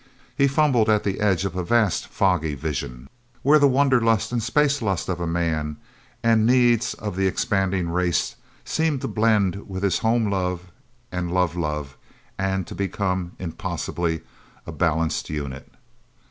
He 0.35 0.47
fumbled 0.47 0.89
at 0.89 1.03
the 1.03 1.19
edge 1.19 1.45
of 1.45 1.55
a 1.55 1.63
vast, 1.63 2.07
foggy 2.07 2.55
vision, 2.55 3.07
where 3.43 3.59
the 3.59 3.67
wanderlust 3.67 4.31
and 4.31 4.41
spacelust 4.41 5.07
of 5.09 5.19
a 5.19 5.27
man, 5.27 5.77
and 6.23 6.43
needs 6.43 6.95
of 6.95 7.15
the 7.15 7.27
expanding 7.27 7.87
race, 7.87 8.35
seemed 8.65 9.01
to 9.01 9.07
blend 9.07 9.67
with 9.69 9.83
his 9.83 9.99
home 9.99 10.31
love 10.31 10.71
and 11.11 11.31
love 11.31 11.55
love, 11.55 11.97
and 12.39 12.65
to 12.65 12.73
become, 12.73 13.33
impossibly, 13.37 14.21
a 14.65 14.71
balanced 14.71 15.29
unit... 15.29 15.71